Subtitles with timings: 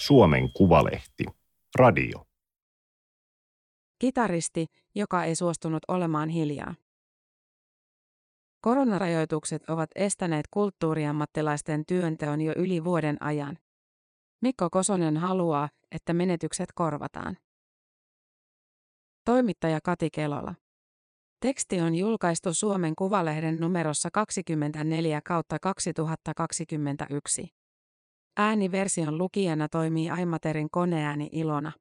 [0.00, 1.24] Suomen Kuvalehti.
[1.74, 2.26] Radio.
[3.98, 6.74] Kitaristi, joka ei suostunut olemaan hiljaa.
[8.60, 13.58] Koronarajoitukset ovat estäneet kulttuuriammattilaisten työnteon jo yli vuoden ajan.
[14.42, 17.36] Mikko Kosonen haluaa, että menetykset korvataan.
[19.24, 20.54] Toimittaja Kati Kelola.
[21.40, 27.59] Teksti on julkaistu Suomen Kuvalehden numerossa 24 kautta 2021.
[28.36, 31.72] Ääniversion lukijana toimii Aimaterin koneääni Ilona.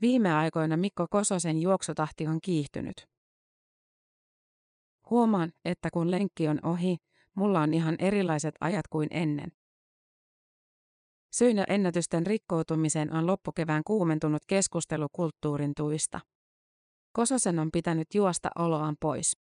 [0.00, 3.08] Viime aikoina Mikko Kososen juoksutahti on kiihtynyt.
[5.10, 6.96] Huomaan, että kun lenkki on ohi,
[7.34, 9.52] mulla on ihan erilaiset ajat kuin ennen.
[11.32, 16.20] Syynä ennätysten rikkoutumiseen on loppukevään kuumentunut keskustelu kulttuurin tuista.
[17.12, 19.45] Kososen on pitänyt juosta oloaan pois.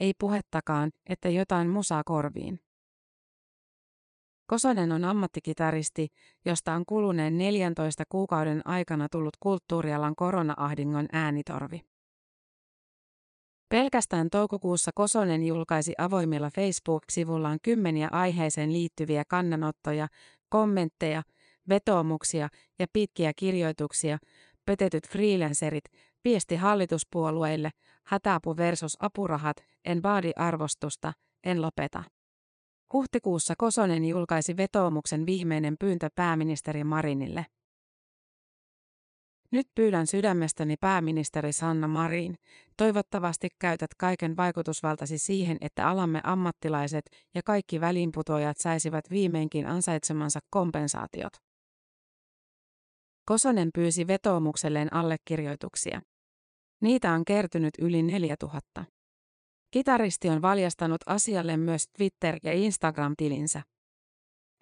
[0.00, 2.60] Ei puhettakaan, että jotain musaa korviin.
[4.46, 6.08] Kosonen on ammattikitaristi,
[6.44, 11.80] josta on kuluneen 14 kuukauden aikana tullut kulttuurialan korona-ahdingon äänitorvi.
[13.68, 20.08] Pelkästään toukokuussa Kosonen julkaisi avoimilla Facebook-sivullaan kymmeniä aiheeseen liittyviä kannanottoja,
[20.48, 21.22] kommentteja,
[21.68, 22.48] vetoomuksia
[22.78, 24.18] ja pitkiä kirjoituksia,
[24.66, 25.84] petetyt freelancerit,
[26.24, 27.70] viesti hallituspuolueille,
[28.10, 31.12] hätäapu versus apurahat, en vaadi arvostusta,
[31.44, 32.04] en lopeta.
[32.92, 37.46] Huhtikuussa Kosonen julkaisi vetoomuksen viimeinen pyyntö pääministeri Marinille.
[39.52, 42.34] Nyt pyydän sydämestäni pääministeri Sanna Marin,
[42.76, 51.32] toivottavasti käytät kaiken vaikutusvaltasi siihen, että alamme ammattilaiset ja kaikki väliinputoajat saisivat viimeinkin ansaitsemansa kompensaatiot.
[53.24, 56.00] Kosonen pyysi vetoomukselleen allekirjoituksia.
[56.80, 58.84] Niitä on kertynyt yli 4000.
[59.70, 63.62] Kitaristi on valjastanut asialle myös Twitter- ja Instagram-tilinsä.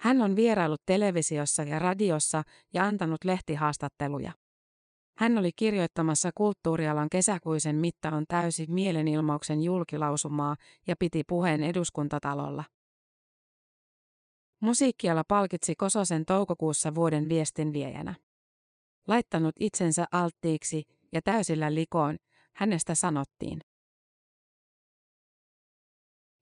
[0.00, 2.42] Hän on vierailut televisiossa ja radiossa
[2.74, 4.32] ja antanut lehtihaastatteluja.
[5.18, 10.56] Hän oli kirjoittamassa kulttuurialan kesäkuisen mitta on täysi mielenilmauksen julkilausumaa
[10.86, 12.64] ja piti puheen eduskuntatalolla.
[14.60, 18.14] Musiikkiala palkitsi Kososen toukokuussa vuoden viestinviejänä.
[19.08, 20.82] Laittanut itsensä alttiiksi
[21.12, 22.16] ja täysillä likoon,
[22.56, 23.60] hänestä sanottiin.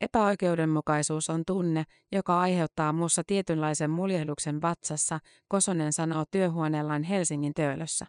[0.00, 5.18] Epäoikeudenmukaisuus on tunne, joka aiheuttaa muussa tietynlaisen muljehduksen vatsassa,
[5.48, 8.06] Kosonen sanoo työhuoneellaan Helsingin töölössä.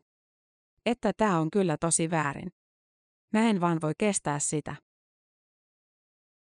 [0.86, 2.52] Että tämä on kyllä tosi väärin.
[3.34, 4.76] Mä en vaan voi kestää sitä.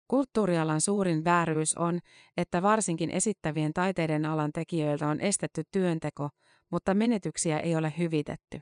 [0.08, 2.00] Kulttuurialan suurin vääryys on,
[2.38, 6.30] että varsinkin esittävien taiteiden alan tekijöiltä on estetty työnteko,
[6.72, 8.62] mutta menetyksiä ei ole hyvitetty.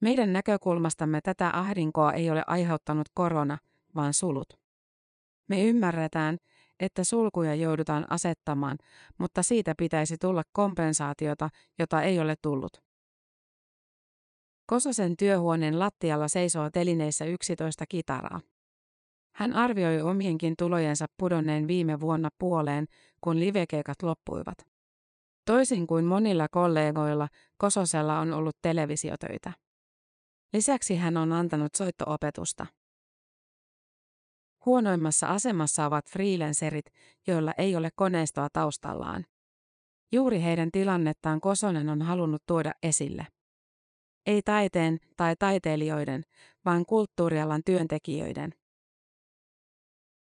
[0.00, 3.58] Meidän näkökulmastamme tätä ahdinkoa ei ole aiheuttanut korona,
[3.94, 4.48] vaan sulut.
[5.48, 6.38] Me ymmärretään,
[6.80, 8.78] että sulkuja joudutaan asettamaan,
[9.18, 12.82] mutta siitä pitäisi tulla kompensaatiota, jota ei ole tullut.
[14.66, 18.40] Kososen työhuoneen lattialla seisoo telineissä 11 kitaraa.
[19.34, 22.86] Hän arvioi omienkin tulojensa pudonneen viime vuonna puoleen,
[23.20, 24.58] kun livekeikat loppuivat.
[25.44, 29.52] Toisin kuin monilla kollegoilla, Kososella on ollut televisiotöitä.
[30.52, 32.66] Lisäksi hän on antanut soittoopetusta.
[34.66, 36.86] Huonoimmassa asemassa ovat freelancerit,
[37.26, 39.24] joilla ei ole koneistoa taustallaan.
[40.12, 43.26] Juuri heidän tilannettaan Kosonen on halunnut tuoda esille.
[44.26, 46.22] Ei taiteen tai taiteilijoiden,
[46.64, 48.54] vaan kulttuurialan työntekijöiden.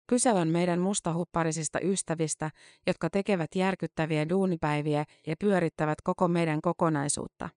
[0.07, 2.51] Kyse on meidän mustahupparisista ystävistä,
[2.87, 7.49] jotka tekevät järkyttäviä duunipäiviä ja pyörittävät koko meidän kokonaisuutta.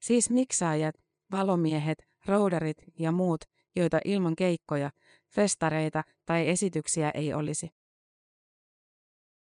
[0.00, 0.94] Siis miksaajat,
[1.32, 3.40] valomiehet, roudarit ja muut,
[3.76, 4.90] joita ilman keikkoja,
[5.28, 7.70] festareita tai esityksiä ei olisi.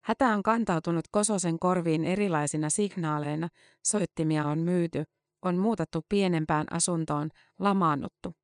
[0.03, 3.49] Hätä on kantautunut Kososen korviin erilaisina signaaleina,
[3.85, 5.03] soittimia on myyty,
[5.41, 8.35] on muutettu pienempään asuntoon, lamaannuttu.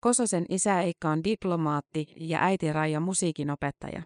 [0.00, 4.02] Kososen isä Eikka on diplomaatti ja äiti Raija musiikinopettaja.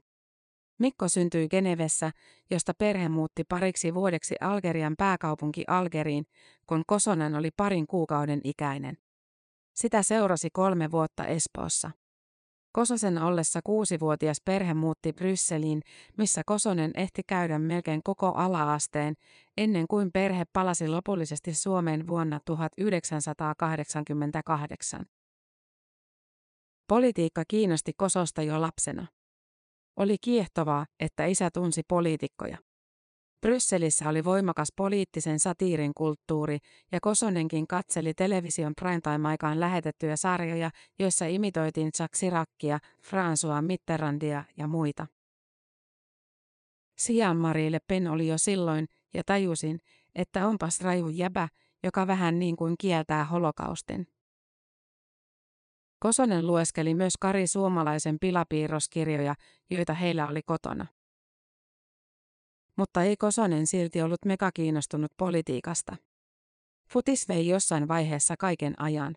[0.81, 2.11] Mikko syntyi Genevessä,
[2.51, 6.27] josta perhe muutti pariksi vuodeksi Algerian pääkaupunki Algeriin,
[6.67, 8.99] kun Kosonen oli parin kuukauden ikäinen.
[9.75, 11.91] Sitä seurasi kolme vuotta Espoossa.
[12.73, 15.83] Kososen ollessa kuusivuotias perhe muutti Brysseliin,
[16.19, 19.15] missä Kosonen ehti käydä melkein koko alaasteen,
[19.57, 25.07] ennen kuin perhe palasi lopullisesti Suomeen vuonna 1988.
[26.89, 29.07] Politiikka kiinnosti Kososta jo lapsena.
[29.97, 32.59] Oli kiehtovaa, että isä tunsi poliitikkoja.
[33.41, 36.59] Brysselissä oli voimakas poliittisen satiirin kulttuuri,
[36.93, 45.07] ja Kosonenkin katseli television primetime-aikaan lähetettyjä sarjoja, joissa imitoitiin Jacques Chiraccia, François Mitterrandia ja muita.
[46.99, 49.79] Sian Marie Le Pen oli jo silloin, ja tajusin,
[50.15, 51.49] että onpas raju jäbä,
[51.85, 54.07] joka vähän niin kuin kieltää holokaustin.
[56.01, 59.35] Kosonen lueskeli myös Kari Suomalaisen pilapiirroskirjoja,
[59.71, 60.87] joita heillä oli kotona.
[62.77, 65.97] Mutta ei Kosonen silti ollut mega kiinnostunut politiikasta.
[66.93, 69.17] Futis vei jossain vaiheessa kaiken ajan.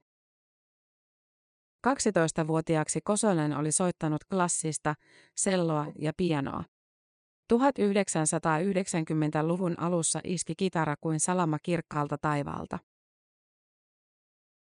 [1.88, 4.96] 12-vuotiaaksi Kosonen oli soittanut klassista,
[5.36, 6.64] selloa ja pianoa.
[7.54, 12.80] 1990-luvun alussa iski kitara kuin salama kirkkaalta taivaalta.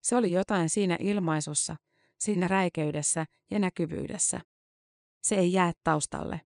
[0.02, 1.76] Se oli jotain siinä ilmaisussa,
[2.20, 4.40] siinä räikeydessä ja näkyvyydessä.
[5.22, 6.40] Se ei jää taustalle.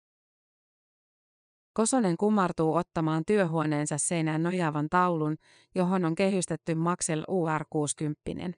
[1.73, 5.37] Kosonen kumartuu ottamaan työhuoneensa seinään nojaavan taulun,
[5.75, 8.53] johon on kehystetty Maxell UR60.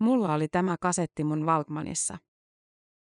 [0.00, 2.18] Mulla oli tämä kasetti mun Valkmanissa.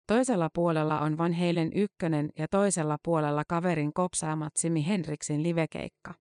[0.07, 6.13] Toisella puolella on Van Halen ykkönen ja toisella puolella kaverin kopsaamat Simi Henriksin livekeikka.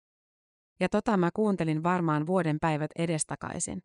[0.81, 3.83] Ja tota mä kuuntelin varmaan vuoden päivät edestakaisin.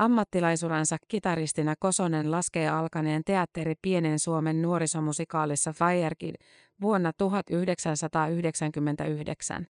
[0.00, 6.34] Ammattilaisuransa kitaristina Kosonen laskee alkaneen teatteri Pienen Suomen nuorisomusikaalissa Firekid
[6.80, 9.66] vuonna 1999.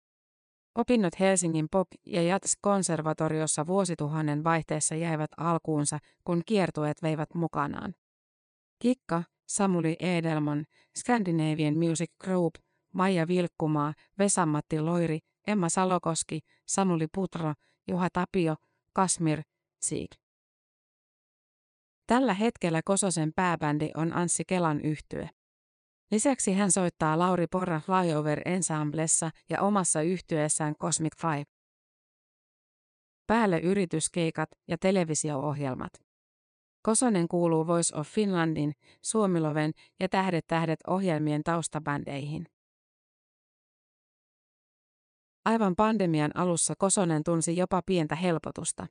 [0.76, 7.96] Opinnot Helsingin pop- ja jazz-konservatoriossa vuosituhannen vaihteessa jäivät alkuunsa, kun kiertueet veivät mukanaan.
[8.80, 10.66] Kikka, Samuli Edelman,
[10.98, 12.54] Scandinavian Music Group,
[12.94, 17.54] Maija Vilkkumaa, Vesamatti Loiri, Emma Salokoski, Samuli Putro,
[17.88, 18.56] Juha Tapio,
[18.94, 19.42] Kasmir,
[19.82, 20.19] Sieg.
[22.10, 25.30] Tällä hetkellä Kososen pääbändi on Anssi Kelan yhtye.
[26.12, 31.44] Lisäksi hän soittaa Lauri Porra Flyover Ensemblessa ja omassa yhtyeessään Cosmic Five.
[33.28, 35.94] Päälle yrityskeikat ja televisio-ohjelmat.
[36.82, 42.46] Kosonen kuuluu Voice of Finlandin, Suomiloven ja Tähdet tähdet ohjelmien taustabändeihin.
[45.46, 48.88] Aivan pandemian alussa Kosonen tunsi jopa pientä helpotusta.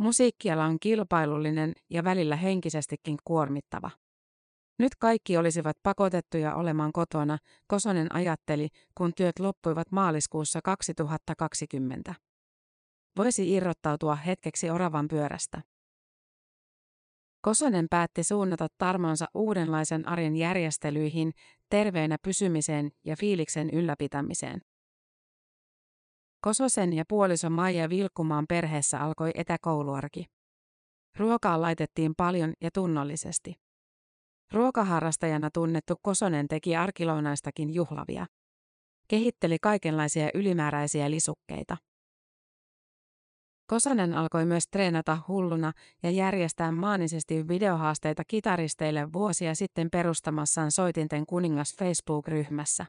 [0.00, 3.90] Musiikkiala on kilpailullinen ja välillä henkisestikin kuormittava.
[4.78, 12.14] Nyt kaikki olisivat pakotettuja olemaan kotona, Kosonen ajatteli, kun työt loppuivat maaliskuussa 2020.
[13.16, 15.62] Voisi irrottautua hetkeksi oravan pyörästä.
[17.40, 21.32] Kosonen päätti suunnata tarmonsa uudenlaisen arjen järjestelyihin,
[21.70, 24.60] terveenä pysymiseen ja fiiliksen ylläpitämiseen.
[26.40, 30.24] Kososen ja puoliso Maija Vilkkumaan perheessä alkoi etäkouluarki.
[31.18, 33.54] Ruokaa laitettiin paljon ja tunnollisesti.
[34.52, 38.26] Ruokaharrastajana tunnettu Kosonen teki arkilounaistakin juhlavia.
[39.08, 41.76] Kehitteli kaikenlaisia ylimääräisiä lisukkeita.
[43.66, 45.72] Kosonen alkoi myös treenata hulluna
[46.02, 52.86] ja järjestää maanisesti videohaasteita kitaristeille vuosia sitten perustamassaan Soitinten kuningas Facebook-ryhmässä.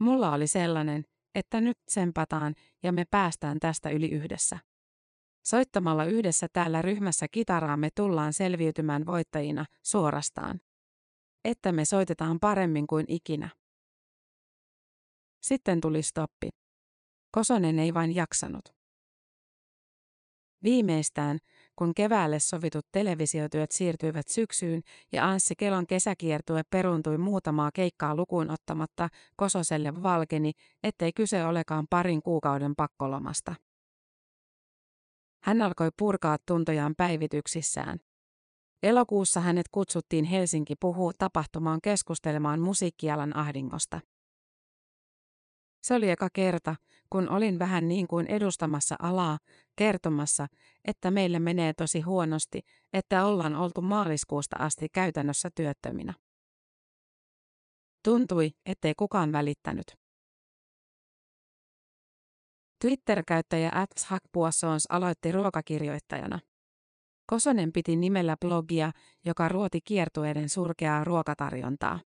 [0.00, 4.58] Mulla oli sellainen, että nyt sempataan ja me päästään tästä yli yhdessä.
[5.46, 10.60] Soittamalla yhdessä täällä ryhmässä kitaraa me tullaan selviytymään voittajina suorastaan.
[11.44, 13.48] Että me soitetaan paremmin kuin ikinä.
[15.42, 16.48] Sitten tuli stoppi.
[17.32, 18.64] Kosonen ei vain jaksanut.
[20.62, 21.38] Viimeistään,
[21.80, 24.82] kun keväälle sovitut televisiotyöt siirtyivät syksyyn
[25.12, 32.22] ja Anssi Kelon kesäkiertue peruuntui muutamaa keikkaa lukuun ottamatta, Kososelle valkeni, ettei kyse olekaan parin
[32.22, 33.54] kuukauden pakkolomasta.
[35.42, 37.98] Hän alkoi purkaa tuntojaan päivityksissään.
[38.82, 44.00] Elokuussa hänet kutsuttiin Helsinki puhuu tapahtumaan keskustelemaan musiikkialan ahdingosta.
[45.82, 46.76] Se oli eka kerta,
[47.10, 49.38] kun olin vähän niin kuin edustamassa alaa,
[49.76, 50.46] kertomassa,
[50.84, 56.14] että meille menee tosi huonosti, että ollaan oltu maaliskuusta asti käytännössä työttöminä.
[58.04, 59.86] Tuntui, ettei kukaan välittänyt.
[62.80, 66.38] Twitter-käyttäjä Atshakpuassons aloitti ruokakirjoittajana.
[67.26, 68.92] Kosonen piti nimellä blogia,
[69.24, 72.00] joka ruoti kiertueiden surkeaa ruokatarjontaa.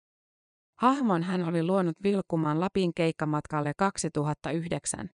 [0.77, 5.11] Hahmon hän oli luonut Vilkkumaan Lapin keikkamatkalle 2009.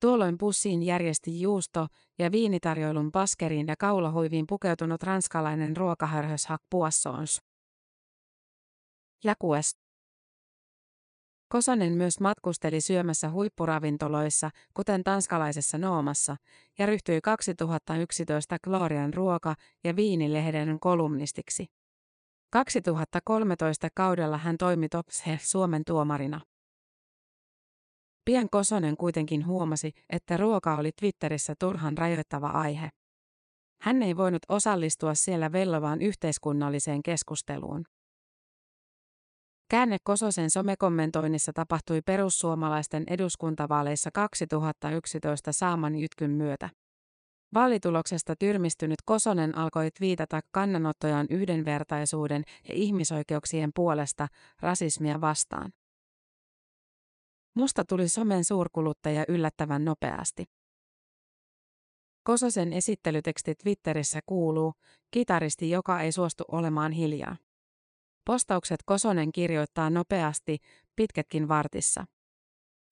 [0.00, 1.86] Tuolloin pussiin järjesti juusto-
[2.18, 7.42] ja viinitarjoilun paskeriin ja kaulahuiviin pukeutunut ranskalainen ruokahörhös Hak Poissons.
[9.24, 9.76] Jakues.
[11.48, 16.36] Kosonen myös matkusteli syömässä huippuravintoloissa, kuten tanskalaisessa Noomassa,
[16.78, 21.66] ja ryhtyi 2011 Glorian ruoka- ja viinilehden kolumnistiksi.
[22.54, 26.40] 2013 kaudella hän toimi Topse Suomen tuomarina.
[28.24, 32.88] Pian Kosonen kuitenkin huomasi, että ruoka oli Twitterissä turhan rajoittava aihe.
[33.80, 37.84] Hän ei voinut osallistua siellä vellovaan yhteiskunnalliseen keskusteluun.
[39.70, 46.70] Käänne Kososen somekommentoinnissa tapahtui perussuomalaisten eduskuntavaaleissa 2011 saaman jytkyn myötä.
[47.54, 54.28] Vaalituloksesta tyrmistynyt Kosonen alkoi viitata kannanottojaan yhdenvertaisuuden ja ihmisoikeuksien puolesta
[54.60, 55.72] rasismia vastaan.
[57.54, 60.44] Musta tuli somen suurkuluttaja yllättävän nopeasti.
[62.24, 64.74] Kososen esittelyteksti Twitterissä kuuluu,
[65.10, 67.36] kitaristi, joka ei suostu olemaan hiljaa.
[68.24, 70.58] Postaukset Kosonen kirjoittaa nopeasti,
[70.96, 72.04] pitkätkin vartissa.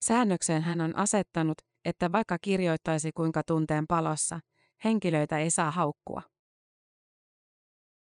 [0.03, 4.39] Säännökseen hän on asettanut, että vaikka kirjoittaisi kuinka tunteen palossa,
[4.83, 6.21] henkilöitä ei saa haukkua.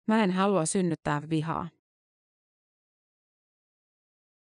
[0.09, 1.69] Mä en halua synnyttää vihaa.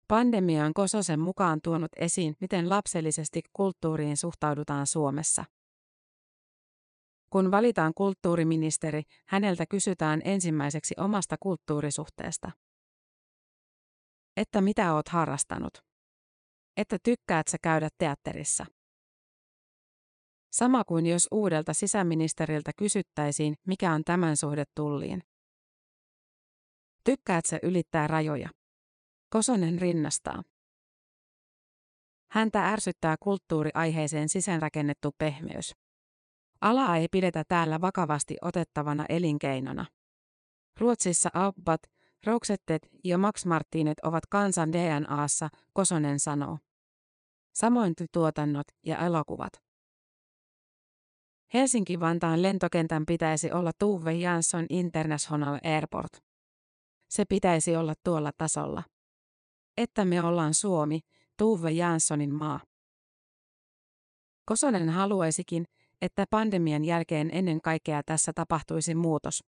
[0.07, 5.45] Pandemia on Kososen mukaan tuonut esiin, miten lapsellisesti kulttuuriin suhtaudutaan Suomessa.
[7.29, 12.51] Kun valitaan kulttuuriministeri, häneltä kysytään ensimmäiseksi omasta kulttuurisuhteesta.
[14.37, 15.77] Että mitä oot harrastanut?
[16.77, 18.65] Että tykkäät sä käydä teatterissa?
[20.55, 25.23] Sama kuin jos uudelta sisäministeriltä kysyttäisiin, mikä on tämän suhde tulliin.
[27.03, 28.49] Tykkäät sä ylittää rajoja?
[29.29, 30.43] Kosonen rinnastaa.
[32.31, 35.75] Häntä ärsyttää kulttuuriaiheeseen sisäänrakennettu pehmeys.
[36.61, 39.85] Alaa ei pidetä täällä vakavasti otettavana elinkeinona.
[40.79, 41.81] Ruotsissa Abbat,
[42.25, 46.57] Roxettet ja Max Martinet ovat kansan DNAssa, Kosonen sanoo.
[47.55, 49.64] Samoin tuotannot ja elokuvat.
[51.53, 56.11] Helsinki-Vantaan lentokentän pitäisi olla Tuve Jansson International Airport.
[57.09, 58.83] Se pitäisi olla tuolla tasolla.
[59.77, 60.99] Että me ollaan Suomi,
[61.37, 62.59] Tuve Janssonin maa.
[64.45, 65.65] Kosonen haluaisikin,
[66.01, 69.43] että pandemian jälkeen ennen kaikkea tässä tapahtuisi muutos.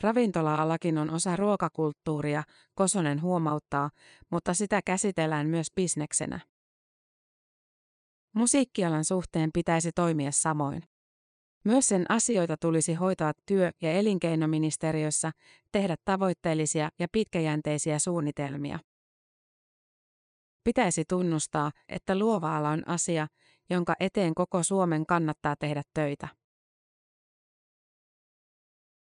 [0.00, 2.42] Ravintola-alakin on osa ruokakulttuuria,
[2.74, 3.90] Kosonen huomauttaa,
[4.30, 6.40] mutta sitä käsitellään myös bisneksenä.
[8.36, 10.82] Musiikkialan suhteen pitäisi toimia samoin.
[11.64, 15.32] Myös sen asioita tulisi hoitaa työ- ja elinkeinoministeriössä,
[15.72, 18.78] tehdä tavoitteellisia ja pitkäjänteisiä suunnitelmia.
[20.64, 23.26] Pitäisi tunnustaa, että luova ala on asia,
[23.70, 26.28] jonka eteen koko Suomen kannattaa tehdä töitä.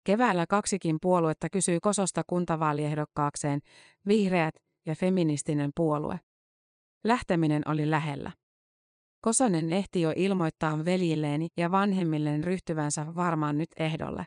[0.04, 3.60] Keväällä kaksikin puoluetta kysyi Kososta kuntavaaliehdokkaakseen,
[4.06, 4.54] vihreät
[4.86, 6.20] ja feministinen puolue.
[7.04, 8.32] Lähteminen oli lähellä.
[9.20, 14.26] Kosonen ehti jo ilmoittaa veljilleeni ja vanhemmilleen ryhtyvänsä varmaan nyt ehdolle.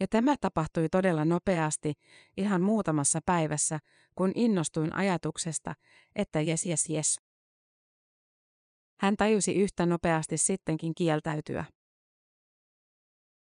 [0.00, 1.92] Ja tämä tapahtui todella nopeasti,
[2.36, 3.78] ihan muutamassa päivässä,
[4.14, 5.74] kun innostuin ajatuksesta,
[6.16, 7.20] että jes jes jes.
[9.00, 11.64] Hän tajusi yhtä nopeasti sittenkin kieltäytyä.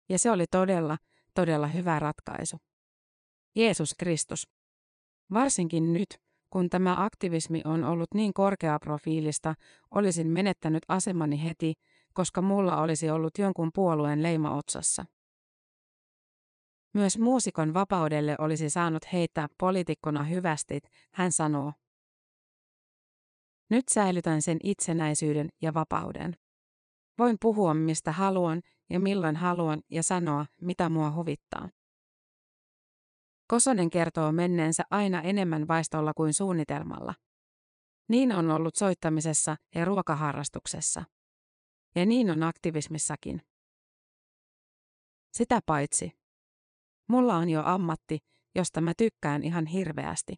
[0.09, 0.97] Ja se oli todella,
[1.33, 2.57] todella hyvä ratkaisu.
[3.55, 4.47] Jeesus Kristus.
[5.33, 9.55] Varsinkin nyt, kun tämä aktivismi on ollut niin korkeaprofiilista,
[9.91, 11.73] olisin menettänyt asemani heti,
[12.13, 15.05] koska mulla olisi ollut jonkun puolueen leima otsassa.
[16.93, 21.73] Myös muusikon vapaudelle olisi saanut heittää poliitikkona hyvästit, hän sanoo.
[23.69, 26.37] Nyt säilytän sen itsenäisyyden ja vapauden.
[27.19, 31.69] Voin puhua mistä haluan ja milloin haluan ja sanoa, mitä mua huvittaa.
[33.47, 37.13] Kosonen kertoo menneensä aina enemmän vaistolla kuin suunnitelmalla.
[38.09, 41.03] Niin on ollut soittamisessa ja ruokaharrastuksessa.
[41.95, 43.41] Ja niin on aktivismissakin.
[45.33, 46.11] Sitä paitsi.
[47.07, 48.19] Mulla on jo ammatti,
[48.55, 50.35] josta mä tykkään ihan hirveästi.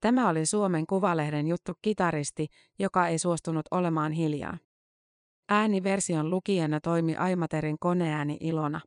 [0.00, 2.46] Tämä oli Suomen Kuvalehden juttu kitaristi,
[2.78, 4.58] joka ei suostunut olemaan hiljaa.
[5.48, 8.80] Ääniversion lukijana toimi Aimaterin koneääni Ilona.